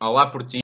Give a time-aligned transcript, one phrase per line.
[0.00, 0.60] Olá, porti...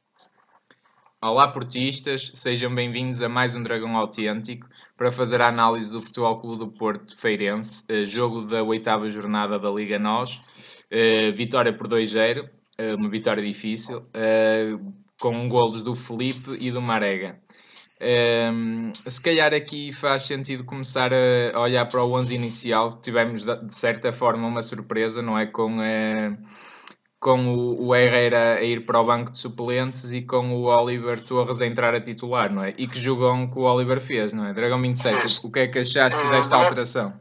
[1.20, 6.40] Olá portistas, sejam bem-vindos a mais um Dragão Autêntico para fazer a análise do Futebol
[6.40, 10.40] Clube do Porto Feirense, eh, jogo da oitava jornada da Liga NOS,
[10.88, 12.48] eh, vitória por 2-0,
[12.78, 14.00] eh, uma vitória difícil,
[15.20, 17.40] com golos do Felipe e do Marega.
[18.94, 24.12] se calhar aqui faz sentido começar a olhar para o 11 inicial, tivemos de certa
[24.12, 25.44] forma uma surpresa, não é?
[25.46, 25.80] Com
[27.24, 31.58] com o, Herrera a ir para o banco de suplentes e com o Oliver Torres
[31.62, 32.74] a entrar a titular, não é?
[32.76, 34.52] E que jogam que o Oliver fez, não é?
[34.52, 37.14] Dragão 27, o que é que achaste desta alteração?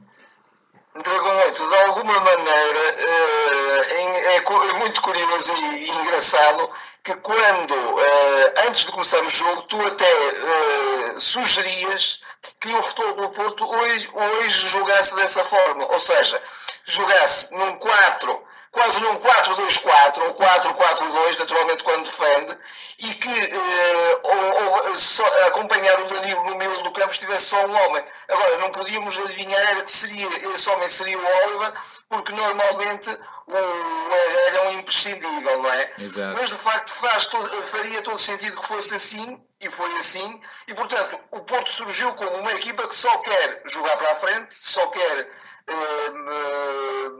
[0.93, 2.79] Dragão 8, de alguma maneira,
[4.27, 6.69] é, é muito curioso e engraçado
[7.01, 7.73] que quando,
[8.67, 12.23] antes de começar o jogo, tu até sugerias
[12.59, 16.41] que o futebol do Porto hoje, hoje jogasse dessa forma, ou seja,
[16.83, 22.57] jogasse num 4 quase num 4-2-4 ou 4-4-2, naturalmente quando defende,
[22.99, 27.65] e que eh, ou, ou, só, acompanhar o Danilo no meio do campo estivesse só
[27.65, 28.03] um homem.
[28.29, 31.73] Agora, não podíamos adivinhar que seria, esse homem seria o Oliver,
[32.09, 33.09] porque normalmente
[33.45, 33.55] o
[34.47, 35.91] era um imprescindível, não é?
[35.99, 36.39] Exato.
[36.39, 40.73] Mas o facto faz todo, faria todo sentido que fosse assim, e foi assim, e
[40.73, 44.87] portanto o Porto surgiu como uma equipa que só quer jogar para a frente, só
[44.87, 45.29] quer
[45.67, 46.11] eh,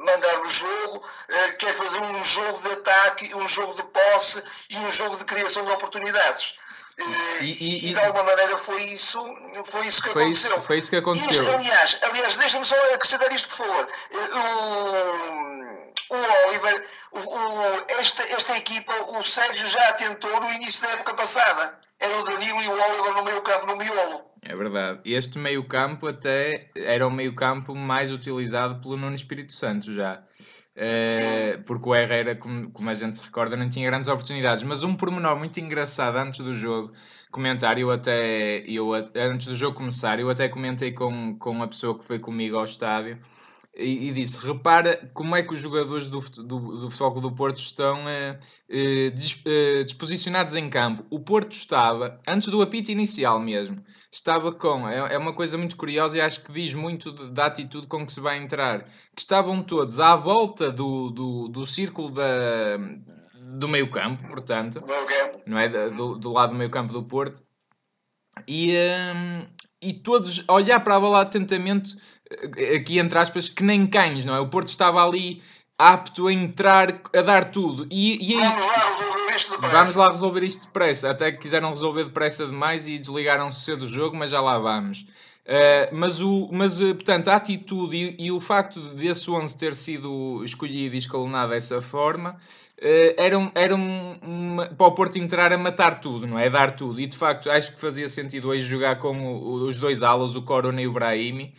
[0.05, 4.77] mandar o jogo, eh, quer fazer um jogo de ataque, um jogo de posse e
[4.77, 6.55] um jogo de criação de oportunidades.
[6.97, 7.03] Eh,
[7.41, 9.19] e, e, e, de alguma maneira foi isso,
[9.65, 10.51] foi isso que foi aconteceu.
[10.51, 11.31] Isso, foi isso que aconteceu.
[11.31, 13.87] Isto, aliás, aliás deixa-me só acrescentar isto, por favor.
[14.11, 20.89] O, o Oliver, o, o, esta, esta equipa, o Sérgio já tentou no início da
[20.89, 21.79] época passada.
[21.99, 24.32] Era o Danilo e o Oliver no meio campo, no miolo.
[24.45, 24.99] É verdade.
[25.05, 30.21] Este meio campo até era o meio campo mais utilizado pelo Nuno Espírito Santo já.
[30.75, 34.63] Uh, porque o Herrera, como, como a gente se recorda, não tinha grandes oportunidades.
[34.63, 36.91] Mas um pormenor muito engraçado antes do jogo,
[37.31, 41.97] comentar, eu até, eu, antes do jogo começar, eu até comentei com, com a pessoa
[41.97, 43.19] que foi comigo ao estádio
[43.75, 47.57] e, e, disse: repara como é que os jogadores do, do, do Futebol do Porto
[47.57, 48.37] estão uh,
[48.69, 51.05] uh, disposicionados em campo.
[51.09, 53.83] O Porto estava, antes do apito inicial mesmo,
[54.15, 54.87] estava com.
[54.87, 58.11] É, é uma coisa muito curiosa e acho que diz muito da atitude com que
[58.11, 58.83] se vai entrar.
[59.15, 62.77] Que estavam todos à volta do, do, do círculo da,
[63.49, 64.83] do meio campo, portanto,
[65.45, 65.67] não é?
[65.67, 67.41] Do, do lado do meio campo do Porto.
[68.47, 68.75] E,
[69.15, 69.47] um,
[69.81, 71.95] e todos a olhar para a bola atentamente
[72.75, 74.39] aqui entre aspas, que nem cães, não é?
[74.39, 75.41] O Porto estava ali
[75.77, 77.87] apto a entrar, a dar tudo.
[77.91, 79.77] E, e aí, vamos lá resolver isto depressa.
[79.77, 81.09] Vamos lá resolver isto depressa.
[81.09, 85.05] Até que quiseram resolver depressa demais e desligaram-se cedo o jogo, mas já lá vamos.
[85.45, 89.75] Uh, mas, o, mas, uh, portanto, a atitude e, e, o facto desse 11 ter
[89.75, 95.17] sido escolhido e escalonado dessa forma uh, era, um, era um, uma, para o Porto
[95.17, 96.49] entrar a matar tudo, não é?
[96.49, 96.97] Dar tudo.
[97.01, 100.41] E de facto, acho que fazia sentido hoje jogar com o, os dois alas, o
[100.41, 101.53] Corona e o Brahimi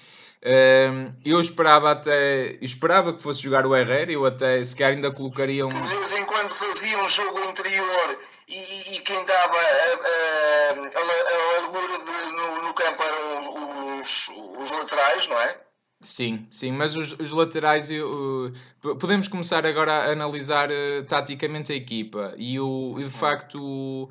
[1.24, 5.64] eu esperava até esperava que fosse jogar o Herrera, eu até se calhar ainda colocaria
[5.64, 5.70] um.
[5.70, 8.18] De vez em quando fazia um jogo interior
[8.48, 11.98] e, e quem dava a, a, a largura
[12.32, 14.28] no, no, campo eram os,
[14.58, 15.60] os laterais, não é?
[16.02, 18.52] Sim, sim, mas os, os laterais uh,
[19.00, 23.58] podemos começar agora a analisar uh, taticamente a equipa e, o, e de facto.
[23.58, 24.08] Uh,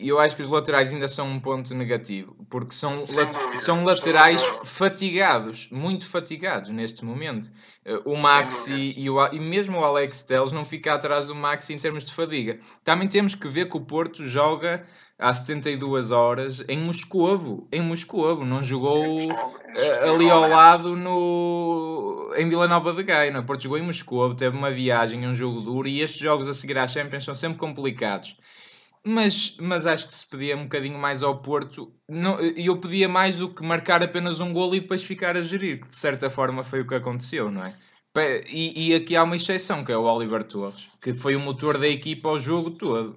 [0.00, 4.42] eu acho que os laterais ainda são um ponto negativo, porque são, la são laterais
[4.64, 7.50] fatigados, muito fatigados neste momento.
[7.84, 11.70] Eh, o Max e, o, e mesmo o Alex Telles não fica atrás do Max
[11.70, 12.60] em termos de fadiga.
[12.84, 14.82] Também temos que ver que o Porto joga
[15.18, 22.48] há 72 horas em Moscovo, em Moscovo, não jogou uh, ali ao lado no em
[22.48, 25.88] Vila Nova de Gaia, o Porto jogou em Moscovo, teve uma viagem, um jogo duro
[25.88, 28.36] e estes jogos a seguir à Champions são sempre complicados.
[29.06, 31.92] Mas, mas acho que se pedia um bocadinho mais ao Porto.
[32.56, 35.80] E eu pedia mais do que marcar apenas um golo e depois ficar a gerir,
[35.80, 37.72] que de certa forma foi o que aconteceu, não é?
[38.48, 41.78] E, e aqui há uma exceção, que é o Oliver Torres, que foi o motor
[41.78, 43.16] da equipa ao jogo todo.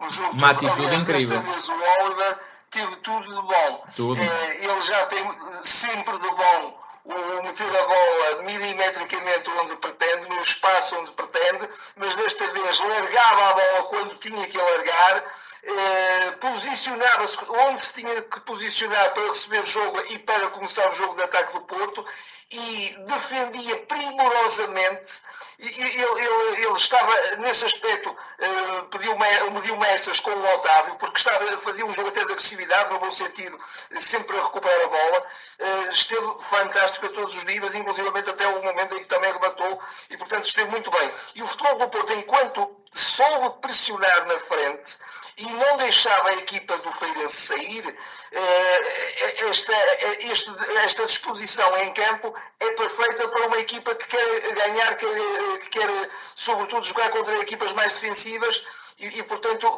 [0.00, 1.40] O jogo uma atitude incrível.
[1.40, 2.38] Vez, o Oliver
[2.70, 3.84] teve tudo de bom.
[3.96, 4.20] Tudo.
[4.20, 5.24] É, ele já tem
[5.62, 12.16] sempre de bom o meter a bola milimetricamente onde pretende, no espaço onde pretende, mas
[12.16, 15.32] desta vez largava a bola quando tinha que largar,
[15.64, 20.94] eh, posicionava-se onde se tinha que posicionar para receber o jogo e para começar o
[20.94, 22.06] jogo de ataque do Porto
[22.50, 25.22] e defendia primorosamente.
[25.58, 29.16] Ele, estava, nesse aspecto, uh, pediu,
[29.52, 33.10] mediu meças com o Otávio, porque estava, fazia um jogo até de agressividade, no bom
[33.10, 33.58] sentido,
[33.96, 35.26] sempre a recuperar a bola.
[35.60, 39.32] Uh, esteve fantástico fantástico a todos os níveis, inclusive até o momento em que também
[39.32, 39.80] rematou,
[40.10, 41.12] e portanto esteve muito bem.
[41.36, 44.98] E o futebol do Porto, enquanto soube pressionar na frente
[45.36, 47.98] e não deixava a equipa do Feirense sair,
[48.32, 48.80] eh,
[49.48, 49.72] esta,
[50.84, 55.06] esta disposição em campo é perfeita para uma equipa que quer ganhar, que,
[55.58, 58.64] que quer sobretudo jogar contra equipas mais defensivas
[59.00, 59.76] e, e portanto,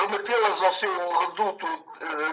[0.00, 1.66] remetê-las ao seu reduto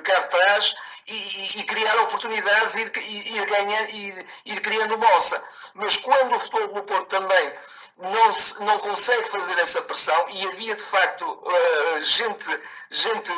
[0.04, 0.76] cá atrás
[1.10, 5.44] e, e, criar oportunidades e ir, ir, ganhando, ir, ir criando moça.
[5.76, 7.54] Mas quando o futebol do Porto também
[7.98, 13.32] não, se, não consegue fazer essa pressão, e havia de facto uh, gente, gente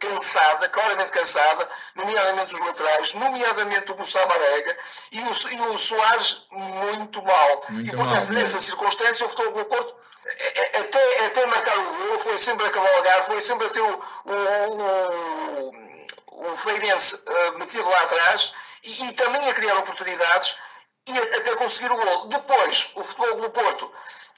[0.00, 4.76] cansada, claramente cansada, nomeadamente os laterais, nomeadamente o Moussa Marega
[5.12, 7.62] e o, e o Soares muito mal.
[7.70, 9.94] Muito e portanto, mal, nessa circunstância, o futebol do Porto,
[10.24, 14.04] é, até, até marcar o gol, foi sempre a cavalgar, foi sempre a ter o,
[14.24, 15.91] o, o,
[16.32, 18.52] o Feirense uh, metido lá atrás
[18.82, 20.56] e, e também a criar oportunidades
[21.08, 22.26] e até conseguir o gol.
[22.28, 23.92] Depois, o futebol do Porto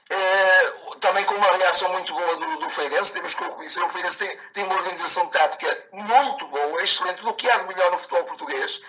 [0.09, 4.19] é, também com uma reação muito boa do, do Feirense, temos que reconhecer, o Feirense
[4.19, 8.23] tem, tem uma organização tática muito boa, excelente, do que há de melhor no futebol
[8.23, 8.81] português.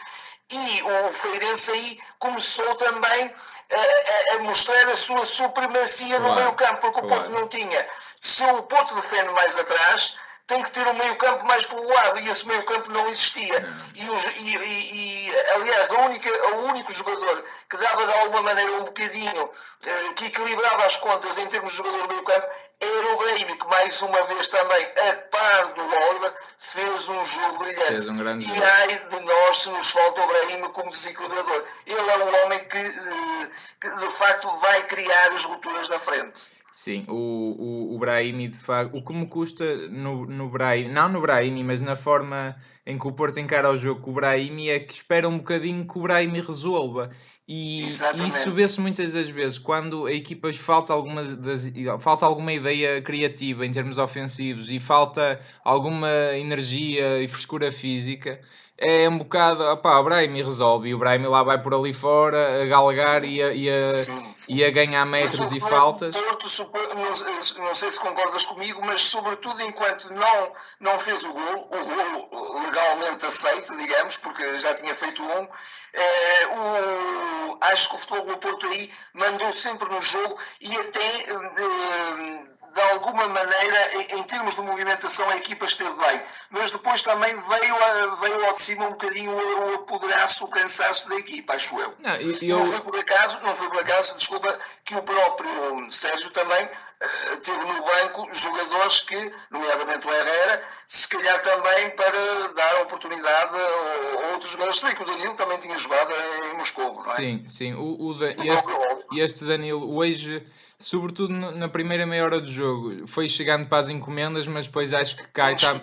[0.49, 3.35] E o Feirense aí começou também
[3.73, 7.07] a, a mostrar a sua supremacia claro, no meio campo, porque claro.
[7.07, 7.91] o Porto não tinha.
[8.21, 12.29] Se o Porto defende mais atrás, tem que ter um meio campo mais povoado e
[12.29, 13.67] esse meio campo não existia.
[13.97, 18.43] E, os, e, e, e, aliás, a única, o único jogador que dava de alguma
[18.43, 19.51] maneira um bocadinho,
[19.85, 22.47] eh, que equilibrava as contas em termos de jogadores do meio campo,
[22.79, 27.59] era o Brahim, que mais uma vez também, a par do Oliver, fez um jogo
[27.59, 27.87] brilhante.
[27.87, 31.65] Fez um grande e ai de nós se nos falta o Brahim como desequilibrador.
[31.87, 33.51] Ele é um homem que, eh,
[33.81, 36.56] que de facto vai criar as rupturas na frente.
[36.77, 41.09] Sim, o, o, o Brahimi, de facto, o que me custa no, no Brahimi, não
[41.09, 44.69] no Brahimi, mas na forma em que o Porto encara o jogo com o Brahimi
[44.69, 47.11] é que espera um bocadinho que o Brahimi resolva.
[47.49, 48.29] E Exatamente.
[48.29, 53.65] isso vê-se muitas das vezes quando a equipa falta alguma, das, falta alguma ideia criativa
[53.65, 58.39] em termos ofensivos e falta alguma energia e frescura física
[58.79, 62.63] é um bocado, opá, o Brahim resolve e o Brahim lá vai por ali fora
[62.63, 64.55] a galgar sim, e, a, e, a, sim, sim.
[64.55, 66.15] e a ganhar metros e faltas.
[66.15, 66.47] Porto,
[66.95, 72.31] não, não, sei se concordas comigo, mas sobretudo enquanto não, não fez o gol, o
[72.31, 75.49] gol legalmente aceito, digamos, porque já tinha feito um,
[75.95, 81.23] é, o, acho que o futebol do Porto aí mandou sempre no jogo e até.
[81.55, 86.23] De, de alguma maneira, em, em, termos de movimentação, a equipa esteve bem.
[86.51, 90.49] Mas depois também veio, a, veio ao de cima um bocadinho o, o apoderar-se, o
[90.49, 91.95] cansaço da equipa, acho eu.
[91.99, 92.59] Não, eu...
[92.59, 97.37] não foi por acaso, não foi por acaso, desculpa, que o próprio Sérgio também uh,
[97.39, 104.33] teve no banco jogadores que, nomeadamente o Herrera, se calhar também para dar oportunidade a
[104.33, 106.13] outros jogadores também, que o Danilo também tinha jogado
[106.51, 107.17] em Moscou, não é?
[107.17, 107.73] Sim, sim.
[107.73, 110.47] O, o este, este Danilo, hoje
[110.79, 115.17] sobretudo na primeira meia hora do jogo, foi chegando para as encomendas, mas depois acho
[115.17, 115.81] que cai, tá,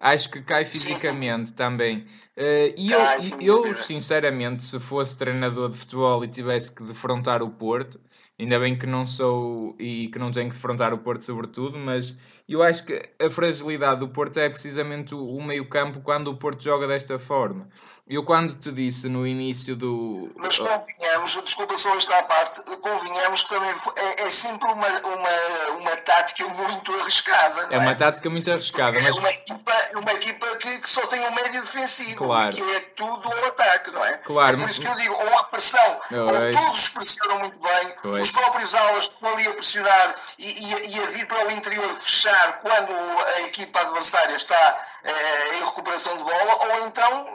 [0.00, 1.54] acho que cai fisicamente sim, sim.
[1.54, 2.06] também.
[2.36, 7.50] Uh, e eu, eu, sinceramente, se fosse treinador de futebol e tivesse que defrontar o
[7.50, 8.00] Porto,
[8.38, 12.16] ainda bem que não sou e que não tenho que defrontar o Porto, sobretudo, mas
[12.48, 16.88] eu acho que a fragilidade do Porto é precisamente o, meio-campo quando o Porto joga
[16.88, 17.68] desta forma.
[18.10, 20.32] Eu, quando te disse no início do.
[20.34, 25.96] Mas convinhamos, desculpa só esta parte, convinhamos que também é, é sempre uma, uma, uma
[25.98, 27.68] tática muito arriscada.
[27.70, 28.98] É, é, uma tática muito arriscada.
[28.98, 29.16] É mas...
[29.16, 32.56] uma equipa, uma equipa que, que só tem um médio defensivo, claro.
[32.56, 34.16] que é tudo ao ataque, não é?
[34.16, 34.56] Claro.
[34.56, 38.32] É por isso que eu digo, ou a pressão, ou todos pressionam muito bem, os
[38.32, 42.58] próprios aulas estão ali a pressionar e, e, e a vir para o interior fechar
[42.58, 47.26] quando a equipa adversária está eh, em recuperação de bola, ou então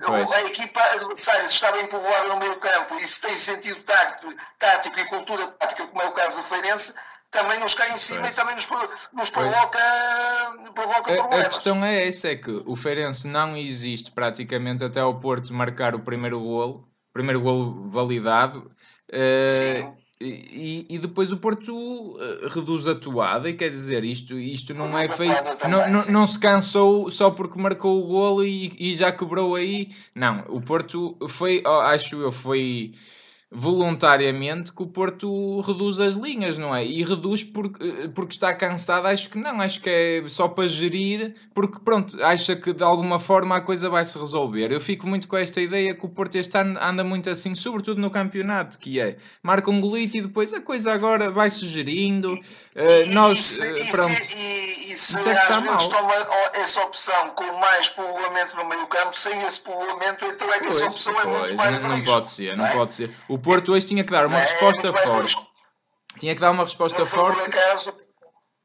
[0.00, 4.34] eh, a equipa adversária está bem povoada no meio campo e se tem sentido tático,
[4.58, 6.94] tático e cultura tática, como é o caso do Feirense,
[7.32, 8.32] também nos cai em cima pois.
[8.32, 8.68] e também nos,
[9.12, 9.78] nos provoca,
[10.74, 11.46] provoca a, problemas.
[11.46, 15.94] A questão é essa, é que o Feirense não existe praticamente até ao Porto marcar
[15.94, 18.70] o primeiro golo, primeiro golo validado,
[19.12, 19.92] Uh,
[20.22, 24.96] e, e, depois o Porto uh, reduz a toada e quer dizer, isto, isto não
[24.96, 25.58] é feito.
[25.58, 29.54] Também, não, não, não, se cansou só porque marcou o golo e, e já quebrou
[29.54, 29.90] aí.
[30.14, 32.94] Não, o Porto foi, oh, acho eu, foi
[33.54, 36.84] voluntariamente que o Porto reduz as linhas, não é?
[36.84, 41.34] E reduz porque, porque está cansado, acho que não, acho que é só para gerir,
[41.54, 44.72] porque pronto, acha que de alguma forma a coisa vai se resolver.
[44.72, 48.00] Eu fico muito com esta ideia que o Porto este ano anda muito assim, sobretudo
[48.00, 52.32] no campeonato, que é marca um golito e depois a coisa agora vai se gerindo.
[52.32, 54.12] Uh, nós, uh, pronto.
[54.12, 56.12] E, e, e se é às vezes toma
[56.54, 60.80] essa opção com mais povoamento no meio campo, sem esse povoamento, então é que pois,
[60.80, 62.72] essa opção pois, é muito mais Não, não pode ser, não, não é?
[62.72, 63.10] pode ser.
[63.28, 65.36] O Porto hoje tinha que dar uma é, resposta é forte.
[66.18, 67.38] Tinha que dar uma resposta forte.
[67.38, 67.96] Por acaso,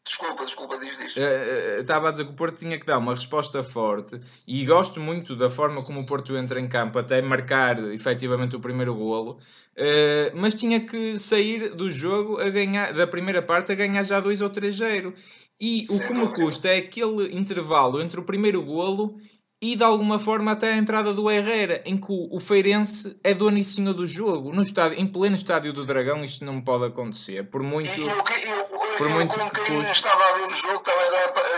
[0.08, 1.18] Desculpa, desculpa, diz, diz.
[1.18, 4.18] Uh, estava a dizer que o Porto tinha que dar uma resposta forte
[4.48, 8.60] e gosto muito da forma como o Porto entra em campo até marcar efetivamente o
[8.62, 13.76] primeiro golo, uh, mas tinha que sair do jogo a ganhar, da primeira parte a
[13.76, 15.14] ganhar já 2 ou 3-0.
[15.60, 19.18] E Sem o que me custa é aquele intervalo entre o primeiro golo
[19.62, 23.58] e de alguma forma até a entrada do Herrera, em que o, Feirense é dono
[23.58, 24.54] e senhor do jogo.
[24.54, 27.50] No estádio, em pleno estádio do Dragão, isto não pode acontecer.
[27.50, 27.90] Por muito.
[27.90, 28.66] Eu, eu, eu,
[28.98, 30.84] por muito como quem estava a ver o jogo,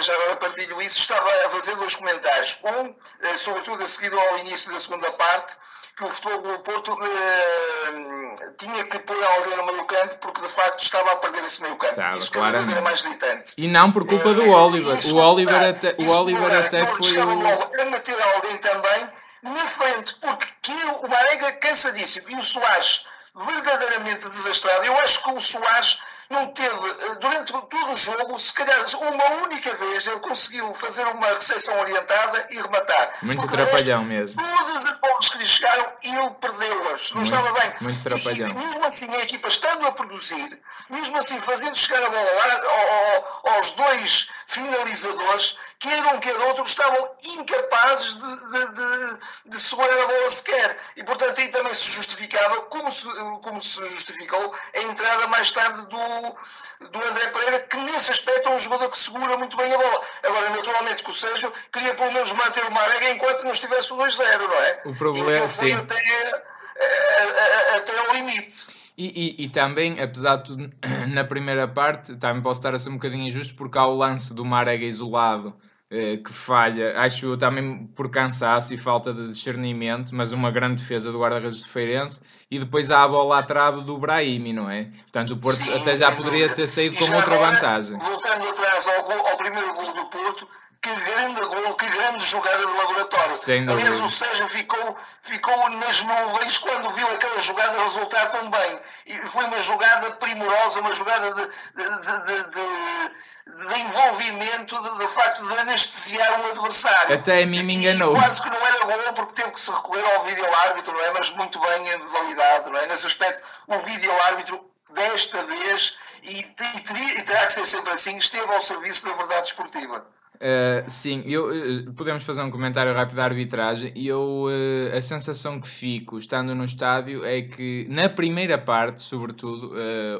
[0.01, 2.59] já agora partilho isso, estava a fazer dois comentários.
[2.63, 5.57] Um, eh, sobretudo a seguir ao início da segunda parte
[5.99, 10.47] que o Futebol do Porto eh, tinha que pôr alguém no meio campo porque de
[10.47, 11.99] facto estava a perder esse meio campo.
[11.99, 13.53] Estava, Isso cada vez era mais gritante.
[13.57, 14.97] E não por culpa do eh, Oliver.
[15.13, 17.88] o Oliver até, o Oliver até foi o...
[17.89, 19.09] meter alguém também
[19.43, 23.05] na frente, porque que o Marega cansadíssimo e o Soares
[23.35, 24.85] verdadeiramente desastrado.
[24.85, 29.25] Eu acho que o Soares não teve, eh, durante todo o jogo, se calhar uma
[29.43, 33.13] única vez, ele conseguiu fazer uma recepção orientada e rematar.
[33.23, 34.39] Muito trapalhão mesmo.
[34.39, 37.13] Todas as bolas que lhe chegaram, ele perdeu-as.
[37.13, 37.73] Não estava bem.
[37.81, 38.47] Muito trapalhão.
[38.47, 43.53] E, mesmo assim, a equipa estando a produzir, mesmo assim, fazendo chegar a bola lá,
[43.55, 50.07] aos dois finalizadores, quer um, quer outro, estavam incapazes de, de, de, de segurar a
[50.07, 50.77] bola sequer.
[50.97, 53.07] E, portanto, aí também se justificava, como se,
[53.43, 58.51] como se justificou, a entrada mais tarde do, do André Pereira, que nesse aspecto é
[58.51, 60.01] um jogador que segura muito bem a bola.
[60.23, 63.97] Agora, naturalmente, que o Sérgio queria pelo menos manter o Marega enquanto não estivesse o
[63.97, 64.81] 2-0, não é?
[64.85, 68.78] O problema, foi até, até, até ao limite.
[68.99, 70.69] E, e, e, também, apesar de tudo,
[71.07, 74.33] na primeira parte, também posso estar a ser um bocadinho injusto porque há o lance
[74.33, 75.55] do Marega isolado
[75.89, 80.81] eh, que falha, acho eu também por cansaço e falta de discernimento, mas uma grande
[80.81, 84.69] defesa do guarda-redes de Feirense, e depois há a bola à trave do Brahimi, não
[84.69, 84.83] é?
[84.83, 87.97] Portanto, o Porto sim, até já poderia ter saído com outra vantagem.
[87.97, 90.47] Voltando atrás ao, ao primeiro gol do Porto,
[90.89, 93.37] que grande gol, que grande jogada de laboratório.
[93.37, 98.81] Sem Aliás, o Sérgio ficou, ficou nas nuvens quando viu aquela jogada resultar tão bem.
[99.07, 105.07] E foi uma jogada primorosa, uma jogada de, de, de, de de envolvimento, de, de
[105.07, 107.15] facto de anestesiar o adversário.
[107.15, 108.15] Até a mim me enganou.
[108.15, 111.11] E quase que não era gol porque teve que se recorrer ao vídeo-árbitro, não é?
[111.11, 112.87] Mas muito bem validado, não é?
[112.87, 118.17] Nesse aspecto, o vídeo-árbitro, desta vez, e, e, teria, e terá que ser sempre assim,
[118.17, 120.05] esteve ao serviço da verdade esportiva.
[120.41, 125.01] Uh, sim, eu, uh, podemos fazer um comentário rápido da arbitragem e eu uh, a
[125.01, 129.73] sensação que fico estando no estádio é que na primeira parte, sobretudo,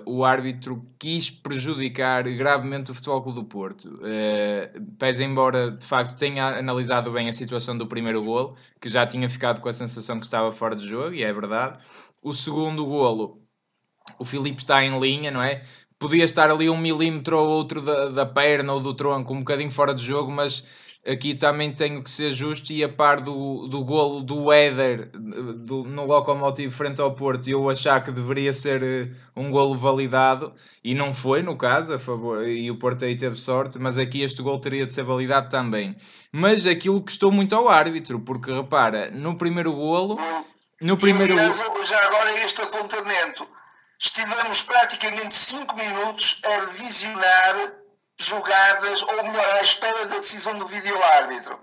[0.06, 3.90] o árbitro quis prejudicar gravemente o Futebol Clube do Porto.
[4.98, 9.30] Pese embora de facto tenha analisado bem a situação do primeiro golo, que já tinha
[9.30, 11.80] ficado com a sensação que estava fora de jogo, e é verdade.
[12.24, 13.42] O segundo golo,
[14.18, 15.64] o Filipe está em linha, não é?
[16.00, 19.70] Podia estar ali um milímetro ou outro da, da perna ou do tronco, um bocadinho
[19.70, 20.64] fora de jogo, mas
[21.06, 25.12] aqui também tenho que ser justo e a par do, do golo do Éder
[25.66, 30.54] do, no Locomotivo frente ao Porto, eu achar que deveria ser eh, um golo validado
[30.84, 34.22] e não foi no caso, a favor, e o Porto aí teve sorte, mas aqui
[34.22, 35.94] este golo teria de ser validado também.
[36.32, 40.18] Mas aquilo custou muito ao árbitro, porque repara, no primeiro golo,
[40.82, 43.59] no primeiro já agora este apontamento
[44.00, 47.74] estivemos praticamente 5 minutos a visionar
[48.18, 51.60] jogadas, ou melhor, à espera da decisão do vídeo-árbitro.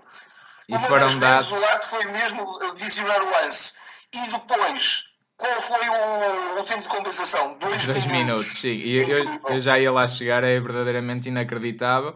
[0.69, 1.51] Uma foram das dados...
[1.51, 3.75] o ato foi mesmo visionar o lance.
[4.13, 7.57] E depois, qual foi o, o tempo de compensação?
[7.59, 8.11] Dois, Dois minutos.
[8.17, 8.45] minutos.
[8.45, 8.79] sim.
[8.81, 12.15] Eu, eu, eu, já ia lá chegar, é verdadeiramente inacreditável.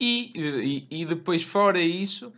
[0.00, 0.32] E,
[0.90, 2.32] e, e depois, fora isso,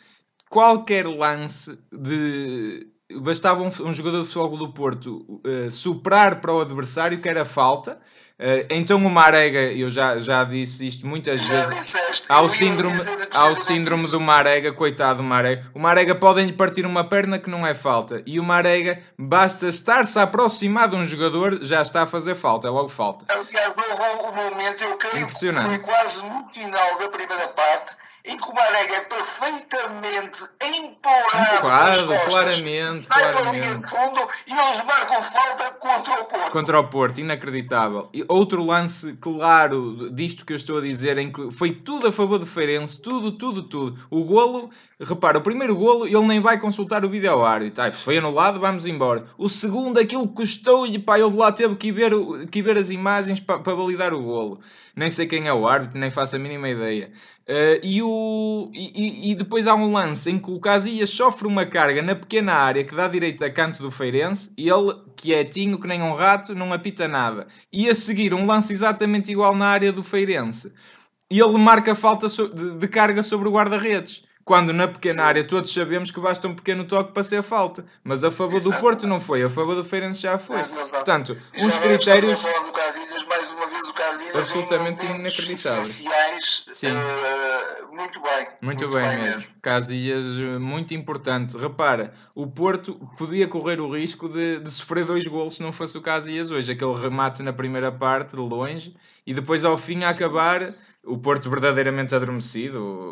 [0.50, 6.60] qualquer lance de bastava um, um, jogador de futebol do Porto uh, soprar para o
[6.60, 7.94] adversário que era falta.
[8.36, 12.96] Uh, então o Marega, eu já, já disse isto muitas já vezes, disseste, ao síndrome,
[13.36, 15.70] ao síndrome do Marega, coitado do Marega.
[15.74, 18.22] O Marega podem-lhe partir uma perna que não é falta.
[18.26, 22.66] E o Marega, basta estar-se a aproximar de um jogador, já está a fazer falta,
[22.66, 23.26] é logo falta.
[23.32, 23.74] Aliás,
[24.24, 28.48] houve um momento, eu creio que foi quase no final da primeira parte, em que
[28.48, 30.44] o Marega é perfeitamente
[31.04, 33.42] empurrado claro, claramente, sai claramente.
[33.42, 36.50] para a linha de fundo e eles marcam falta contra o Porto.
[36.50, 38.08] Contra o Porto, inacreditável.
[38.12, 42.12] E outro lance claro disto que eu estou a dizer, em que foi tudo a
[42.12, 43.98] favor do Feirense, tudo, tudo, tudo.
[44.10, 44.70] O golo,
[45.04, 47.92] repara, o primeiro golo ele nem vai consultar o vídeo árbitro.
[47.92, 49.26] Foi anulado, vamos embora.
[49.38, 52.12] O segundo, aquilo custou-lhe, pá, ele lá teve que ver,
[52.50, 54.60] que ver as imagens para, validar o golo.
[54.96, 57.10] Nem sei quem é o árbitro, nem faço a mínima ideia.
[57.48, 61.66] Uh, e, o, e, e, depois há um lance em que o Casillas sofre uma
[61.66, 65.86] carga na pequena área que dá direito a canto do Feirense e ele, quietinho, que
[65.86, 67.46] nem um rato, não apita nada.
[67.70, 70.72] E a seguir, um lance exatamente igual na área do Feirense.
[71.30, 74.22] E ele marca falta de carga sobre o guarda-redes.
[74.44, 75.20] Quando na pequena Sim.
[75.20, 77.84] área todos sabemos que basta um pequeno toque para ser falta.
[78.02, 78.76] Mas a favor Exatamente.
[78.76, 80.58] do Porto não foi, a favor do Feirense já foi.
[80.62, 82.42] Portanto, já uns critérios.
[82.42, 83.88] Do Casilhas, mais uma vez
[84.34, 86.04] absolutamente inacreditáveis.
[86.72, 86.88] Sim.
[86.90, 88.46] Uh, muito bem.
[88.60, 89.32] Muito, muito bem, bem, mesmo.
[89.32, 89.54] mesmo.
[89.62, 91.56] Casilhas eh, muito importante.
[91.56, 95.96] Repara, o Porto podia correr o risco de, de sofrer dois golos se não fosse
[95.96, 96.72] o Casilhas hoje.
[96.72, 100.68] Aquele remate na primeira parte, de longe, e depois ao fim a acabar
[101.04, 103.10] o Porto verdadeiramente adormecido.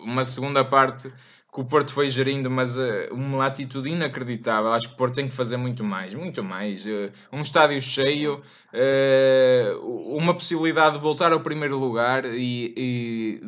[0.00, 1.12] Uma segunda parte
[1.52, 4.72] que o Porto foi gerindo, mas uh, uma atitude inacreditável.
[4.72, 6.86] Acho que o Porto tem que fazer muito mais, muito mais.
[6.86, 8.38] Uh, um estádio cheio,
[8.72, 13.42] uh, uma possibilidade de voltar ao primeiro lugar e, e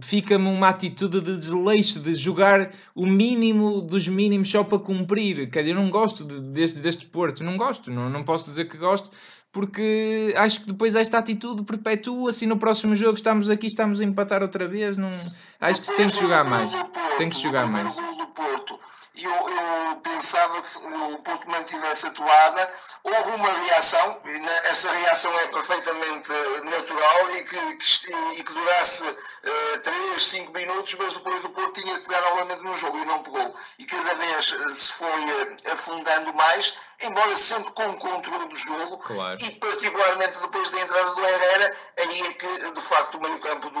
[0.00, 5.48] fica-me uma atitude de desleixo, de jogar o mínimo dos mínimos só para cumprir.
[5.50, 8.66] Quer dizer, eu não gosto de, deste, deste Porto, não gosto, não, não posso dizer
[8.66, 9.10] que gosto,
[9.50, 14.42] porque acho que depois esta atitude perpetua-se no próximo jogo estamos aqui, estamos a empatar
[14.42, 14.96] outra vez.
[14.96, 15.10] Não...
[15.60, 16.72] Acho que se tem que jogar mais.
[17.18, 17.96] Tem que jogar mais
[19.24, 22.72] eu, eu pensava que o Porto mantivesse atuada.
[23.02, 26.32] Houve uma reação, e essa reação é perfeitamente
[26.64, 31.80] natural e que, que, e que durasse uh, 3, 5 minutos, mas depois o Porto
[31.80, 33.54] tinha que pegar novamente no jogo e não pegou.
[33.78, 38.56] E cada vez eh, se foi uh, afundando mais, embora sempre com o controle do
[38.56, 39.38] jogo, claro.
[39.40, 43.80] e particularmente depois da entrada do Herrera, aí é que de facto o meio-campo do,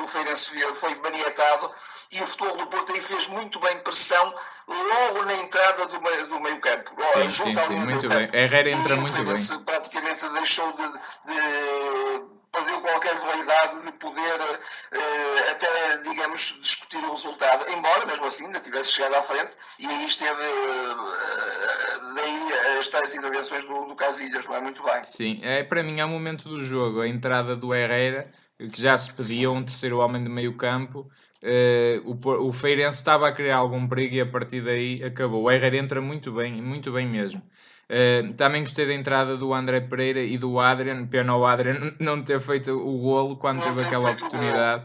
[0.00, 1.70] do Feirense foi maniatado
[2.12, 4.34] e o futebol do Porto aí fez muito bem pressão
[4.66, 6.96] logo na entrada do meio, do meio campo.
[7.14, 8.26] Sim, sim, sim, muito bem.
[8.26, 8.36] Campo.
[8.36, 9.64] Herrera entra e muito bem.
[9.64, 17.70] praticamente deixou de, de perdeu qualquer validade de poder uh, até, digamos, discutir o resultado,
[17.70, 23.14] embora mesmo assim ainda tivesse chegado à frente e aí esteve uh, daí as tais
[23.14, 25.04] intervenções do, do Casilhas, não é muito bem.
[25.04, 28.96] Sim, é, para mim é o momento do jogo, a entrada do Herrera, que já
[28.96, 31.10] se pedia um terceiro homem de meio campo,
[31.42, 35.44] Uh, o, o Feirense estava a criar algum perigo e a partir daí acabou.
[35.44, 37.40] O Herrera entra muito bem, muito bem mesmo.
[37.88, 41.06] Uh, também gostei da entrada do André Pereira e do Adrian.
[41.06, 44.84] Pena o Adrian não ter feito o golo quando não teve aquela oportunidade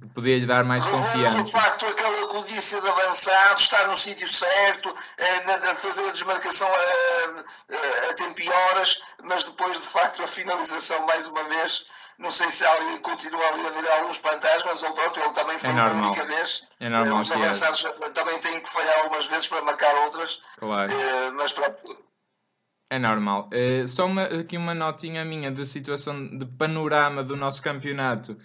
[0.00, 1.42] que podia lhe dar mais confiança.
[1.42, 8.10] De facto, aquela codícia de avançado, estar no sítio certo, uh, fazer a desmarcação a,
[8.10, 11.86] a tempo e horas, mas depois, de facto, a finalização, mais uma vez,
[12.18, 15.70] não sei se ali continua ali a ver alguns fantasmas ou pronto, ele também foi
[15.70, 16.66] é uma única vez.
[16.80, 17.20] É normal.
[17.20, 18.10] Os avançados é.
[18.10, 20.42] também têm que falhar algumas vezes para marcar outras.
[20.58, 20.90] Claro.
[20.92, 22.06] Uh, mas pronto.
[22.90, 23.50] É normal.
[23.52, 28.36] Uh, só uma, aqui uma notinha minha de situação de panorama do nosso campeonato.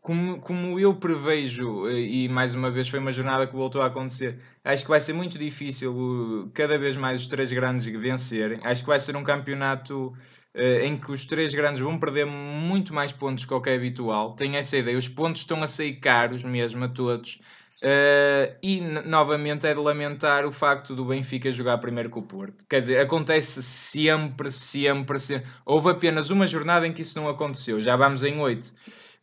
[0.00, 3.86] Como, como eu prevejo, eh, e mais uma vez foi uma jornada que voltou a
[3.86, 8.58] acontecer, acho que vai ser muito difícil cada vez mais os três grandes vencerem.
[8.64, 10.10] Acho que vai ser um campeonato
[10.54, 14.34] em que os três grandes vão perder muito mais pontos que o que é habitual.
[14.34, 14.98] Tenho essa ideia.
[14.98, 17.40] Os pontos estão a sair caros mesmo a todos.
[17.82, 22.64] Uh, e novamente é de lamentar o facto do Benfica jogar primeiro com o Porto.
[22.68, 25.48] Quer dizer, acontece sempre, sempre, sempre.
[25.64, 27.80] Houve apenas uma jornada em que isso não aconteceu.
[27.80, 28.74] Já vamos em oito.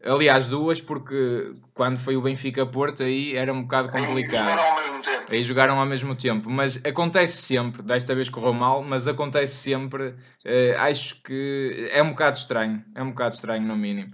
[0.03, 4.98] Aliás, duas, porque quando foi o Benfica Porto aí era um bocado complicado.
[5.29, 6.49] Aí jogaram ao mesmo tempo.
[6.49, 10.09] Mas acontece sempre, desta vez correu mal, mas acontece sempre.
[10.45, 12.83] Uh, acho que é um bocado estranho.
[12.95, 14.11] É um bocado estranho, no mínimo.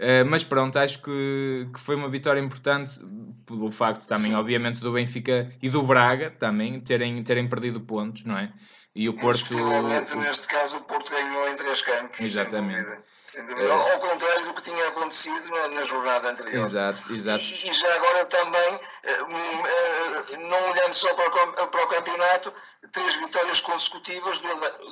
[0.00, 2.94] Uh, mas pronto, acho que, que foi uma vitória importante
[3.46, 8.36] pelo facto também, obviamente, do Benfica e do Braga também terem, terem perdido pontos, não
[8.36, 8.46] é?
[8.94, 9.54] E o Porto.
[10.16, 12.20] neste caso, o Porto ganhou em três campos.
[12.20, 12.90] Exatamente.
[13.70, 16.66] Ao contrário do que tinha acontecido na, na jornada anterior.
[16.66, 17.42] Exato, exato.
[17.42, 22.52] E, e, já agora também, eh, eh, não olhando só para o, para o campeonato,
[22.92, 24.40] três vitórias consecutivas,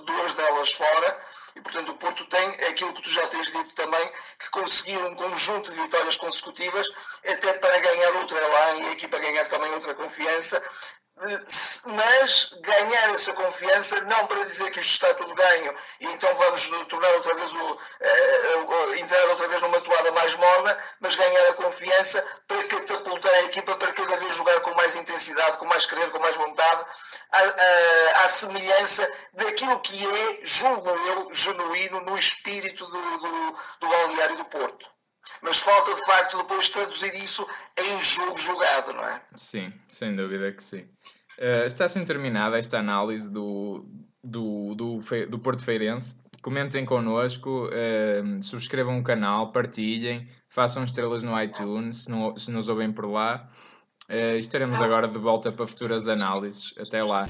[0.07, 4.13] duas delas fora, e portanto o Porto tem aquilo que tu já tens dito também,
[4.39, 6.87] que conseguir um conjunto de vitórias consecutivas,
[7.27, 10.63] até para ganhar outra lá e a equipa ganhar também outra confiança,
[11.87, 16.69] mas ganhar essa confiança, não para dizer que isto está tudo ganho e então vamos
[16.89, 21.55] tornar outra vez o, uh, entrar outra vez numa toada mais morna, mas ganhar a
[21.55, 26.11] confiança para catapultar a equipa para cada vez jogar com mais intensidade, com mais querer,
[26.11, 26.87] com mais vontade,
[27.31, 34.37] à, à semelhança daquilo que é, julgo eu, genuíno no espírito do, do, do balneário
[34.37, 35.02] do Porto.
[35.43, 37.47] Mas falta de facto depois traduzir isso
[37.79, 39.21] em jogo jogado, não é?
[39.35, 40.83] Sim, sem dúvida que sim.
[41.39, 43.85] Uh, está assim terminada esta análise do,
[44.23, 46.21] do, do, do Porto Feirense.
[46.43, 52.69] Comentem connosco, uh, subscrevam o canal, partilhem, façam estrelas no iTunes, se, não, se nos
[52.69, 53.49] ouvem por lá.
[54.11, 56.75] Uh, estaremos agora de volta para futuras análises.
[56.79, 57.27] Até lá.